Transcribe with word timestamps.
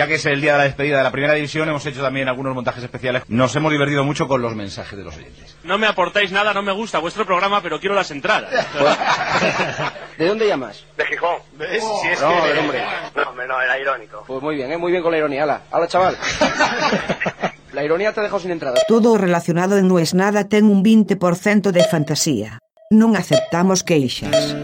Ya 0.00 0.06
que 0.06 0.14
es 0.14 0.24
el 0.24 0.40
día 0.40 0.52
de 0.52 0.58
la 0.58 0.64
despedida 0.64 0.96
de 0.96 1.02
la 1.02 1.10
primera 1.10 1.34
división, 1.34 1.68
hemos 1.68 1.84
hecho 1.84 2.00
también 2.00 2.26
algunos 2.26 2.54
montajes 2.54 2.82
especiales. 2.82 3.22
Nos 3.28 3.54
hemos 3.54 3.70
divertido 3.70 4.02
mucho 4.02 4.26
con 4.26 4.40
los 4.40 4.54
mensajes 4.54 4.96
de 4.96 5.04
los 5.04 5.14
oyentes. 5.14 5.54
No 5.62 5.76
me 5.76 5.86
aportáis 5.86 6.32
nada, 6.32 6.54
no 6.54 6.62
me 6.62 6.72
gusta 6.72 6.98
vuestro 7.00 7.26
programa, 7.26 7.60
pero 7.60 7.78
quiero 7.78 7.94
las 7.94 8.10
entradas. 8.10 8.48
¿De 10.16 10.26
dónde 10.26 10.46
llamas? 10.48 10.84
De 10.96 11.04
Gijón. 11.04 11.36
¿Ves? 11.58 11.84
Si 12.00 12.08
es 12.08 12.18
No, 12.18 12.28
que- 12.30 12.58
hombre. 12.60 12.82
No, 13.14 13.22
hombre, 13.28 13.46
no, 13.46 13.60
era 13.60 13.78
irónico. 13.78 14.24
Pues 14.26 14.42
muy 14.42 14.54
bien, 14.56 14.72
¿eh? 14.72 14.78
muy 14.78 14.90
bien 14.90 15.02
con 15.02 15.12
la 15.12 15.18
ironía. 15.18 15.42
Hala, 15.42 15.60
hala 15.70 15.86
chaval. 15.86 16.16
La 17.74 17.84
ironía 17.84 18.12
te 18.14 18.22
dejado 18.22 18.40
sin 18.40 18.50
entrada. 18.52 18.80
Todo 18.88 19.18
relacionado 19.18 19.76
en 19.76 19.86
No 19.86 19.98
es 19.98 20.14
nada 20.14 20.48
ten 20.48 20.64
un 20.64 20.82
20% 20.82 21.70
de 21.70 21.84
fantasía. 21.84 22.58
Non 22.90 23.14
aceptamos 23.14 23.84
queixas. 23.86 24.56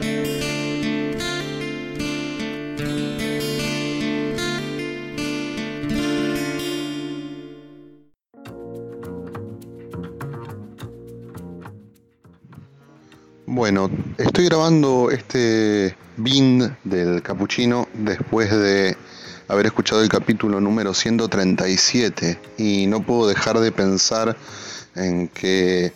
Bueno, 13.57 13.91
estoy 14.19 14.45
grabando 14.45 15.11
este 15.11 15.97
bin 16.19 16.77
del 16.85 17.23
capuchino 17.23 17.89
después 17.95 18.51
de 18.51 18.95
haber 19.49 19.65
escuchado 19.65 20.03
el 20.03 20.11
capítulo 20.11 20.61
número 20.61 20.93
137 20.93 22.39
y 22.59 22.87
no 22.87 23.01
puedo 23.07 23.27
dejar 23.27 23.59
de 23.61 23.73
pensar 23.73 24.37
en 24.95 25.29
que 25.29 25.95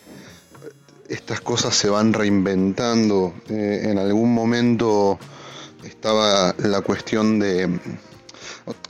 estas 1.10 1.42
cosas 1.42 1.74
se 1.74 1.90
van 1.90 2.14
reinventando. 2.14 3.34
Eh, 3.50 3.88
en 3.90 3.98
algún 3.98 4.32
momento 4.32 5.18
estaba 5.84 6.54
la 6.56 6.80
cuestión 6.80 7.38
de... 7.38 7.78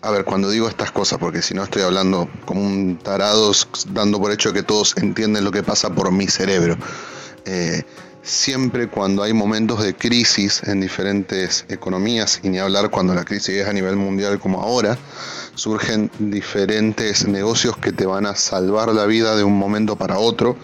A 0.01 0.13
ver, 0.13 0.25
cuando 0.25 0.49
digo 0.49 0.69
estas 0.69 0.93
cosas, 0.93 1.19
porque 1.19 1.43
si 1.43 1.55
no 1.55 1.65
estoy 1.65 1.83
hablando 1.83 2.31
como 2.45 2.65
un 2.65 3.01
tarado 3.03 3.51
dando 3.89 4.21
por 4.21 4.31
hecho 4.31 4.53
que 4.53 4.63
todos 4.63 4.97
entienden 4.97 5.43
lo 5.43 5.51
que 5.51 5.65
pasa 5.65 5.93
por 5.93 6.13
mi 6.13 6.29
cerebro. 6.29 6.77
Eh, 7.47 7.83
siempre 8.23 8.89
cuando 8.89 9.23
hay 9.23 9.33
momentos 9.33 9.83
de 9.83 9.95
crisis 9.95 10.63
en 10.65 10.81
diferentes 10.81 11.65
economías, 11.69 12.41
y 12.43 12.49
ni 12.49 12.59
hablar 12.59 12.91
cuando 12.91 13.15
la 13.15 13.25
crisis 13.25 13.57
es 13.57 13.69
a 13.69 13.73
nivel 13.73 13.97
mundial 13.97 14.39
como 14.39 14.61
ahora, 14.61 14.99
surgen 15.55 16.11
diferentes 16.19 17.27
negocios 17.27 17.77
que 17.77 17.93
te 17.93 18.07
van 18.07 18.27
a 18.27 18.35
salvar 18.35 18.89
la 18.95 19.07
vida 19.07 19.37
de 19.37 19.45
un 19.45 19.59
momento 19.59 19.97
para 19.97 20.19
otro, 20.19 20.57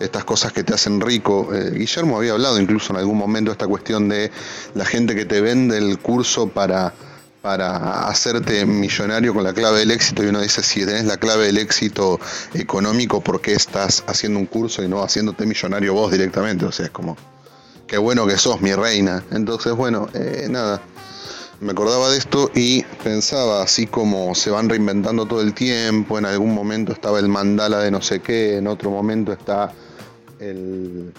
estas 0.00 0.24
cosas 0.24 0.52
que 0.52 0.64
te 0.64 0.74
hacen 0.74 1.00
rico. 1.00 1.54
Eh, 1.54 1.70
Guillermo 1.74 2.16
había 2.16 2.32
hablado 2.32 2.60
incluso 2.60 2.92
en 2.92 2.98
algún 2.98 3.18
momento 3.18 3.52
esta 3.52 3.66
cuestión 3.66 4.08
de 4.08 4.30
la 4.74 4.84
gente 4.84 5.14
que 5.14 5.24
te 5.24 5.40
vende 5.40 5.78
el 5.78 5.98
curso 5.98 6.48
para 6.48 6.92
para 7.42 8.06
hacerte 8.06 8.64
millonario 8.64 9.34
con 9.34 9.42
la 9.44 9.52
clave 9.52 9.80
del 9.80 9.90
éxito 9.90 10.22
y 10.22 10.28
uno 10.28 10.40
dice 10.40 10.62
si 10.62 10.86
tenés 10.86 11.04
la 11.04 11.16
clave 11.16 11.46
del 11.46 11.58
éxito 11.58 12.20
económico 12.54 13.20
¿por 13.20 13.40
qué 13.40 13.52
estás 13.52 14.04
haciendo 14.06 14.38
un 14.38 14.46
curso 14.46 14.82
y 14.82 14.88
no 14.88 15.02
haciéndote 15.02 15.44
millonario 15.44 15.92
vos 15.92 16.12
directamente? 16.12 16.64
O 16.64 16.72
sea, 16.72 16.86
es 16.86 16.92
como 16.92 17.16
qué 17.92 17.98
bueno 17.98 18.26
que 18.26 18.38
sos 18.38 18.62
mi 18.62 18.72
reina. 18.72 19.22
Entonces, 19.32 19.74
bueno, 19.74 20.08
eh, 20.14 20.46
nada. 20.48 20.80
Me 21.60 21.72
acordaba 21.72 22.08
de 22.08 22.16
esto 22.16 22.50
y 22.54 22.82
pensaba, 23.04 23.62
así 23.62 23.86
como 23.86 24.34
se 24.34 24.50
van 24.50 24.70
reinventando 24.70 25.26
todo 25.26 25.42
el 25.42 25.52
tiempo, 25.52 26.18
en 26.18 26.24
algún 26.24 26.54
momento 26.54 26.92
estaba 26.92 27.18
el 27.18 27.28
mandala 27.28 27.80
de 27.80 27.90
no 27.90 28.00
sé 28.00 28.20
qué, 28.20 28.56
en 28.56 28.66
otro 28.66 28.90
momento 28.90 29.34
está 29.34 29.74
el 30.40 31.12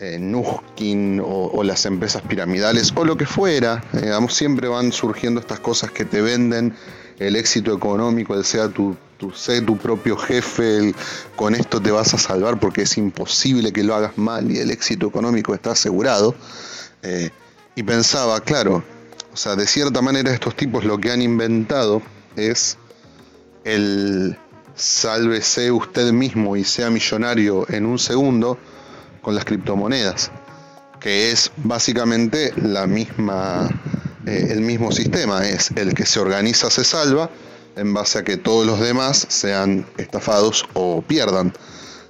eh, 0.00 0.18
Nuskin 0.18 1.20
o, 1.24 1.62
las 1.64 1.84
empresas 1.84 2.22
piramidales 2.22 2.92
o 2.94 3.04
lo 3.04 3.16
que 3.16 3.26
fuera, 3.26 3.82
eh, 3.92 4.02
digamos, 4.02 4.34
siempre 4.34 4.68
van 4.68 4.92
surgiendo 4.92 5.40
estas 5.40 5.60
cosas 5.60 5.90
que 5.90 6.04
te 6.04 6.20
venden 6.20 6.74
el 7.18 7.34
éxito 7.34 7.74
económico, 7.74 8.34
el 8.34 8.44
sea 8.44 8.68
tu, 8.68 8.96
tu, 9.16 9.32
tu 9.66 9.76
propio 9.76 10.16
jefe, 10.16 10.94
con 11.34 11.54
esto 11.54 11.80
te 11.82 11.90
vas 11.90 12.14
a 12.14 12.18
salvar 12.18 12.60
porque 12.60 12.82
es 12.82 12.96
imposible 12.96 13.72
que 13.72 13.82
lo 13.82 13.94
hagas 13.96 14.16
mal 14.16 14.50
y 14.50 14.58
el 14.58 14.70
éxito 14.70 15.08
económico 15.08 15.52
está 15.52 15.72
asegurado. 15.72 16.34
Eh, 17.02 17.30
y 17.74 17.82
pensaba, 17.82 18.40
claro, 18.40 18.84
o 19.32 19.36
sea, 19.36 19.56
de 19.56 19.66
cierta 19.66 20.00
manera 20.00 20.32
estos 20.32 20.54
tipos 20.54 20.84
lo 20.84 20.98
que 20.98 21.10
han 21.10 21.22
inventado 21.22 22.02
es 22.36 22.78
el 23.64 24.36
sálvese 24.76 25.72
usted 25.72 26.12
mismo 26.12 26.56
y 26.56 26.62
sea 26.62 26.88
millonario 26.88 27.66
en 27.68 27.84
un 27.84 27.98
segundo 27.98 28.58
con 29.28 29.34
las 29.34 29.44
criptomonedas, 29.44 30.30
que 31.00 31.30
es 31.30 31.52
básicamente 31.58 32.50
la 32.56 32.86
misma, 32.86 33.68
eh, 34.24 34.46
el 34.52 34.62
mismo 34.62 34.90
sistema, 34.90 35.46
es 35.46 35.70
el 35.72 35.92
que 35.92 36.06
se 36.06 36.18
organiza 36.18 36.70
se 36.70 36.82
salva 36.82 37.28
en 37.76 37.92
base 37.92 38.20
a 38.20 38.24
que 38.24 38.38
todos 38.38 38.66
los 38.66 38.80
demás 38.80 39.26
sean 39.28 39.84
estafados 39.98 40.64
o 40.72 41.02
pierdan, 41.02 41.52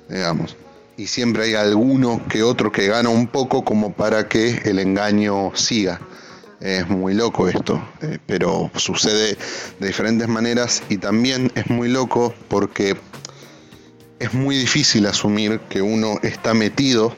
digamos. 0.08 0.56
Y 0.96 1.08
siempre 1.08 1.42
hay 1.42 1.54
alguno 1.54 2.22
que 2.28 2.44
otro 2.44 2.70
que 2.70 2.86
gana 2.86 3.08
un 3.08 3.26
poco 3.26 3.64
como 3.64 3.92
para 3.94 4.28
que 4.28 4.62
el 4.64 4.78
engaño 4.78 5.50
siga. 5.56 6.00
Es 6.60 6.88
muy 6.88 7.14
loco 7.14 7.48
esto, 7.48 7.82
eh, 8.00 8.18
pero 8.26 8.70
sucede 8.76 9.36
de 9.80 9.86
diferentes 9.88 10.28
maneras 10.28 10.84
y 10.88 10.98
también 10.98 11.50
es 11.56 11.68
muy 11.68 11.88
loco 11.88 12.32
porque 12.46 12.96
es 14.18 14.34
muy 14.34 14.56
difícil 14.56 15.06
asumir 15.06 15.60
que 15.68 15.82
uno 15.82 16.18
está 16.22 16.54
metido 16.54 17.16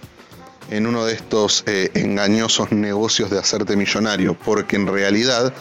en 0.71 0.87
uno 0.87 1.05
de 1.05 1.15
estos 1.15 1.65
eh, 1.67 1.91
engañosos 1.95 2.73
negocios 2.73 3.31
de 3.31 3.39
hacerte 3.39 3.77
millonario, 3.77 4.35
porque 4.35 4.77
en 4.77 4.87
realidad 4.87 5.53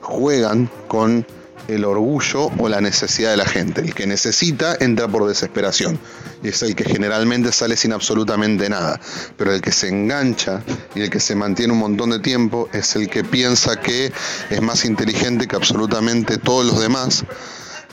juegan 0.00 0.70
con 0.88 1.26
el 1.68 1.84
orgullo 1.84 2.50
o 2.58 2.68
la 2.68 2.80
necesidad 2.80 3.30
de 3.30 3.36
la 3.36 3.44
gente. 3.44 3.82
El 3.82 3.94
que 3.94 4.06
necesita 4.06 4.76
entra 4.80 5.06
por 5.06 5.28
desesperación 5.28 5.98
y 6.42 6.48
es 6.48 6.62
el 6.62 6.74
que 6.74 6.84
generalmente 6.84 7.52
sale 7.52 7.76
sin 7.76 7.92
absolutamente 7.92 8.68
nada. 8.68 9.00
Pero 9.36 9.52
el 9.52 9.60
que 9.60 9.72
se 9.72 9.88
engancha 9.88 10.62
y 10.94 11.02
el 11.02 11.10
que 11.10 11.20
se 11.20 11.34
mantiene 11.34 11.72
un 11.72 11.78
montón 11.78 12.10
de 12.10 12.20
tiempo 12.20 12.68
es 12.72 12.96
el 12.96 13.08
que 13.08 13.22
piensa 13.22 13.80
que 13.80 14.12
es 14.50 14.62
más 14.62 14.84
inteligente 14.84 15.46
que 15.46 15.56
absolutamente 15.56 16.38
todos 16.38 16.66
los 16.66 16.80
demás 16.80 17.24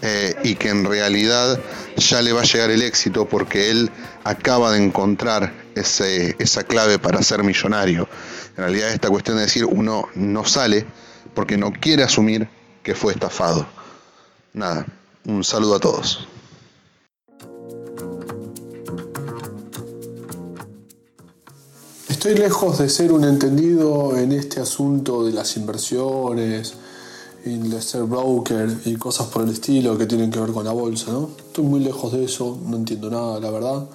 eh, 0.01 0.35
y 0.43 0.55
que 0.55 0.69
en 0.69 0.85
realidad 0.85 1.59
ya 1.97 2.21
le 2.21 2.33
va 2.33 2.41
a 2.41 2.45
llegar 2.45 2.71
el 2.71 2.81
éxito 2.81 3.27
porque 3.27 3.69
él 3.69 3.89
acaba 4.23 4.71
de 4.71 4.83
encontrar 4.83 5.53
ese, 5.75 6.35
esa 6.39 6.63
clave 6.63 6.99
para 6.99 7.21
ser 7.21 7.43
millonario. 7.43 8.07
En 8.57 8.63
realidad 8.63 8.89
esta 8.89 9.09
cuestión 9.09 9.37
de 9.37 9.43
decir 9.43 9.65
uno 9.65 10.07
no 10.15 10.45
sale 10.45 10.85
porque 11.33 11.57
no 11.57 11.71
quiere 11.71 12.03
asumir 12.03 12.47
que 12.83 12.95
fue 12.95 13.13
estafado. 13.13 13.67
Nada, 14.53 14.85
un 15.25 15.43
saludo 15.43 15.75
a 15.75 15.79
todos. 15.79 16.27
Estoy 22.09 22.35
lejos 22.35 22.79
de 22.79 22.89
ser 22.89 23.11
un 23.11 23.23
entendido 23.23 24.17
en 24.17 24.31
este 24.31 24.59
asunto 24.59 25.25
de 25.25 25.31
las 25.31 25.57
inversiones, 25.57 26.73
ser 27.81 28.03
broker 28.03 28.77
y 28.85 28.95
cosas 28.95 29.27
por 29.27 29.43
el 29.43 29.51
estilo 29.51 29.97
que 29.97 30.05
tienen 30.05 30.31
que 30.31 30.39
ver 30.39 30.51
con 30.51 30.65
la 30.65 30.71
bolsa, 30.71 31.11
¿no? 31.11 31.29
Estoy 31.37 31.63
muy 31.63 31.79
lejos 31.79 32.11
de 32.11 32.25
eso, 32.25 32.59
no 32.65 32.77
entiendo 32.77 33.09
nada, 33.09 33.39
la 33.39 33.51
verdad. 33.51 33.85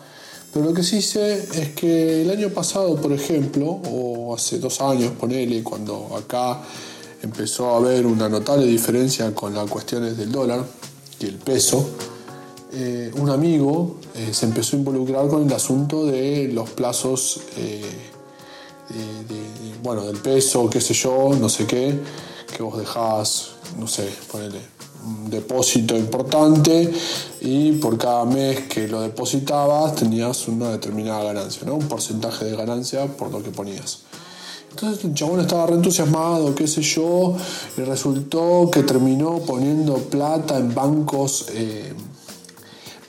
Pero 0.52 0.66
lo 0.66 0.74
que 0.74 0.82
sí 0.82 1.02
sé 1.02 1.48
es 1.60 1.70
que 1.70 2.22
el 2.22 2.30
año 2.30 2.50
pasado, 2.50 2.96
por 2.96 3.12
ejemplo, 3.12 3.66
o 3.66 4.34
hace 4.34 4.58
dos 4.58 4.80
años, 4.80 5.12
ponele, 5.18 5.62
cuando 5.62 6.16
acá 6.16 6.60
empezó 7.22 7.70
a 7.70 7.76
haber 7.78 8.06
una 8.06 8.28
notable 8.28 8.66
diferencia 8.66 9.34
con 9.34 9.54
las 9.54 9.68
cuestiones 9.68 10.16
del 10.16 10.30
dólar 10.30 10.64
y 11.20 11.26
el 11.26 11.36
peso, 11.36 11.88
eh, 12.72 13.10
un 13.16 13.30
amigo 13.30 13.96
eh, 14.14 14.32
se 14.32 14.46
empezó 14.46 14.76
a 14.76 14.78
involucrar 14.78 15.26
con 15.28 15.46
el 15.46 15.52
asunto 15.52 16.06
de 16.06 16.48
los 16.52 16.70
plazos, 16.70 17.40
eh, 17.56 17.82
de, 18.88 19.34
de, 19.34 19.78
bueno, 19.82 20.04
del 20.04 20.16
peso, 20.18 20.68
qué 20.70 20.80
sé 20.80 20.94
yo, 20.94 21.30
no 21.38 21.48
sé 21.48 21.66
qué, 21.66 21.96
que 22.50 22.62
vos 22.62 22.78
dejás, 22.78 23.50
no 23.78 23.86
sé, 23.86 24.08
ponele 24.30 24.60
un 25.06 25.30
depósito 25.30 25.96
importante 25.96 26.92
y 27.40 27.72
por 27.72 27.96
cada 27.96 28.24
mes 28.24 28.60
que 28.68 28.86
lo 28.86 29.00
depositabas 29.00 29.94
tenías 29.94 30.46
una 30.48 30.70
determinada 30.70 31.24
ganancia, 31.24 31.62
¿no? 31.66 31.74
Un 31.74 31.88
porcentaje 31.88 32.44
de 32.44 32.56
ganancia 32.56 33.06
por 33.06 33.30
lo 33.30 33.42
que 33.42 33.50
ponías. 33.50 34.00
Entonces 34.70 35.04
el 35.04 35.14
chabón 35.14 35.40
estaba 35.40 35.66
re 35.66 35.74
entusiasmado, 35.74 36.54
qué 36.54 36.66
sé 36.66 36.82
yo, 36.82 37.34
y 37.76 37.80
resultó 37.80 38.70
que 38.70 38.82
terminó 38.82 39.38
poniendo 39.38 39.96
plata 39.96 40.58
en 40.58 40.74
bancos, 40.74 41.46
eh, 41.52 41.92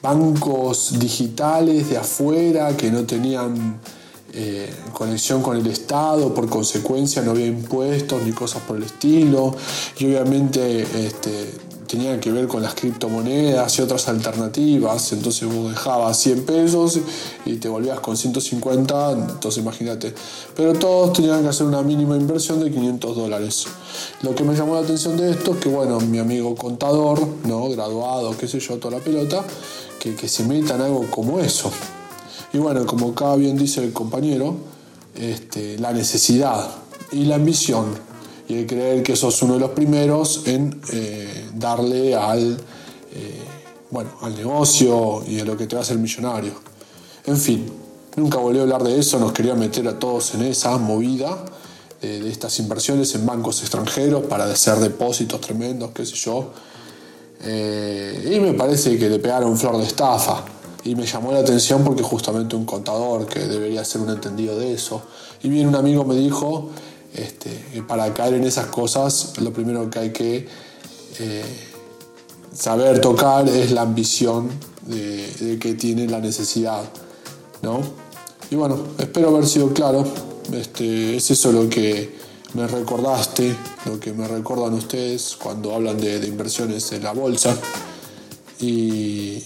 bancos 0.01 0.97
digitales 0.97 1.89
de 1.89 1.97
afuera 1.97 2.75
que 2.75 2.89
no 2.89 3.03
tenían 3.03 3.79
eh, 4.33 4.73
conexión 4.93 5.41
con 5.41 5.57
el 5.57 5.67
Estado, 5.67 6.33
por 6.33 6.49
consecuencia 6.49 7.21
no 7.21 7.31
había 7.31 7.47
impuestos 7.47 8.23
ni 8.23 8.31
cosas 8.31 8.61
por 8.63 8.77
el 8.77 8.83
estilo, 8.83 9.55
y 9.97 10.05
obviamente 10.05 10.81
este, 11.05 11.51
tenía 11.91 12.17
que 12.21 12.31
ver 12.31 12.47
con 12.47 12.61
las 12.61 12.73
criptomonedas 12.73 13.77
y 13.77 13.81
otras 13.81 14.07
alternativas, 14.07 15.11
entonces 15.11 15.53
vos 15.53 15.71
dejabas 15.71 16.17
100 16.19 16.45
pesos 16.45 16.99
y 17.45 17.57
te 17.57 17.67
volvías 17.67 17.99
con 17.99 18.15
150, 18.15 19.11
entonces 19.11 19.61
imagínate. 19.61 20.13
Pero 20.55 20.71
todos 20.71 21.11
tenían 21.11 21.41
que 21.41 21.49
hacer 21.49 21.67
una 21.67 21.81
mínima 21.81 22.15
inversión 22.15 22.63
de 22.63 22.71
500 22.71 23.17
dólares. 23.17 23.65
Lo 24.21 24.33
que 24.33 24.45
me 24.45 24.55
llamó 24.55 24.75
la 24.75 24.81
atención 24.81 25.17
de 25.17 25.31
esto 25.31 25.51
es 25.51 25.57
que, 25.57 25.67
bueno, 25.67 25.99
mi 25.99 26.19
amigo 26.19 26.55
contador, 26.55 27.27
¿no? 27.43 27.67
graduado, 27.67 28.37
qué 28.37 28.47
sé 28.47 28.61
yo, 28.61 28.77
toda 28.77 28.97
la 28.97 29.03
pelota, 29.03 29.43
que, 29.99 30.29
se 30.29 30.45
meta 30.45 30.75
en 30.75 30.81
algo 30.83 31.05
como 31.11 31.41
eso. 31.41 31.69
Y 32.53 32.57
bueno, 32.57 32.85
como 32.85 33.13
cada 33.15 33.35
bien 33.35 33.57
dice 33.57 33.83
el 33.83 33.93
compañero, 33.93 34.55
este, 35.15 35.77
la 35.79 35.93
necesidad 35.93 36.69
y 37.11 37.25
la 37.25 37.35
ambición 37.35 37.85
y 38.47 38.55
el 38.55 38.67
creer 38.67 39.03
que 39.03 39.15
sos 39.15 39.41
uno 39.43 39.53
de 39.53 39.59
los 39.61 39.71
primeros 39.71 40.43
en 40.45 40.81
eh, 40.91 41.49
darle 41.55 42.15
al, 42.15 42.57
eh, 43.13 43.39
bueno, 43.89 44.11
al 44.21 44.35
negocio 44.35 45.23
y 45.25 45.39
a 45.39 45.45
lo 45.45 45.55
que 45.55 45.67
te 45.67 45.75
va 45.75 45.81
a 45.81 45.83
hacer 45.83 45.97
millonario. 45.97 46.53
En 47.25 47.37
fin, 47.37 47.71
nunca 48.17 48.39
volví 48.39 48.59
a 48.59 48.63
hablar 48.63 48.83
de 48.83 48.99
eso, 48.99 49.19
nos 49.19 49.31
quería 49.31 49.55
meter 49.55 49.87
a 49.87 49.97
todos 49.97 50.33
en 50.35 50.41
esa 50.41 50.77
movida 50.77 51.45
de, 52.01 52.29
estas 52.29 52.59
inversiones 52.59 53.13
en 53.15 53.25
bancos 53.25 53.61
extranjeros 53.61 54.25
para 54.25 54.45
hacer 54.45 54.77
depósitos 54.77 55.39
tremendos, 55.39 55.91
qué 55.91 56.05
sé 56.05 56.15
yo. 56.15 56.51
Eh, 57.43 58.33
y 58.35 58.39
me 58.39 58.53
parece 58.53 58.97
que 58.97 59.09
le 59.09 59.19
pegaron 59.19 59.57
flor 59.57 59.77
de 59.77 59.83
estafa. 59.83 60.43
Y 60.83 60.95
me 60.95 61.05
llamó 61.05 61.31
la 61.31 61.39
atención 61.39 61.83
porque 61.83 62.01
justamente 62.01 62.55
un 62.55 62.65
contador 62.65 63.27
que 63.27 63.39
debería 63.39 63.85
ser 63.85 64.01
un 64.01 64.09
entendido 64.09 64.57
de 64.57 64.73
eso. 64.73 65.01
Y 65.43 65.49
bien 65.49 65.67
un 65.67 65.75
amigo 65.75 66.03
me 66.05 66.15
dijo, 66.15 66.69
este, 67.13 67.83
para 67.87 68.13
caer 68.13 68.35
en 68.35 68.45
esas 68.45 68.67
cosas, 68.67 69.33
lo 69.39 69.51
primero 69.51 69.89
que 69.89 69.99
hay 69.99 70.11
que 70.11 70.47
eh, 71.19 71.43
saber 72.53 72.99
tocar 73.01 73.47
es 73.47 73.71
la 73.71 73.81
ambición 73.81 74.49
de, 74.87 75.57
que 75.59 75.73
tiene 75.73 76.07
la 76.07 76.19
necesidad. 76.19 76.83
¿no? 77.61 77.81
Y 78.49 78.55
bueno, 78.55 78.77
espero 78.97 79.29
haber 79.29 79.45
sido 79.45 79.73
claro. 79.73 80.05
Este, 80.53 81.15
es 81.15 81.31
eso 81.31 81.51
lo 81.51 81.69
que 81.69 82.15
me 82.53 82.67
recordaste, 82.67 83.55
lo 83.85 83.99
que 83.99 84.11
me 84.13 84.27
recuerdan 84.27 84.73
ustedes 84.73 85.37
cuando 85.41 85.73
hablan 85.73 85.97
de, 85.97 86.25
inversiones 86.27 86.91
en 86.91 87.03
la 87.03 87.13
bolsa. 87.13 87.55
Y, 88.59 89.43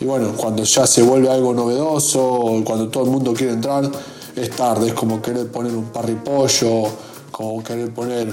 y, 0.00 0.04
bueno, 0.04 0.32
cuando 0.36 0.64
ya 0.64 0.86
se 0.86 1.02
vuelve 1.02 1.28
algo 1.28 1.52
novedoso, 1.52 2.62
cuando 2.64 2.88
todo 2.88 3.04
el 3.04 3.10
mundo 3.10 3.34
quiere 3.34 3.52
entrar, 3.52 3.90
es 4.34 4.50
tarde, 4.50 4.88
es 4.88 4.94
como 4.94 5.20
querer 5.20 5.50
poner 5.50 5.74
un 5.74 5.86
parripollo, 5.86 6.88
como 7.30 7.62
querer 7.62 7.92
poner 7.92 8.32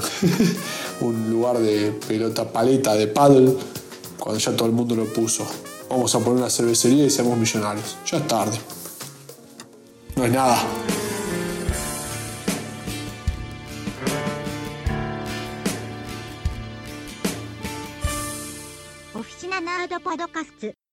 un 1.02 1.30
lugar 1.30 1.60
de 1.60 1.92
pelota 2.08 2.52
paleta, 2.52 2.96
de 2.96 3.08
paddle, 3.08 3.56
cuando 4.18 4.40
ya 4.40 4.56
todo 4.56 4.68
el 4.68 4.74
mundo 4.74 4.96
lo 4.96 5.06
puso. 5.06 5.46
Vamos 5.90 6.14
a 6.16 6.20
poner 6.20 6.40
una 6.40 6.50
cervecería 6.50 7.06
y 7.06 7.10
seamos 7.10 7.38
millonarios. 7.38 7.98
Ya 8.10 8.18
es 8.18 8.28
tarde. 8.28 8.58
No 10.16 10.26
es 10.26 10.32
nada. 10.32 10.62
Oficina 19.14 19.62
Nerd 19.62 20.02
Podcast 20.02 20.87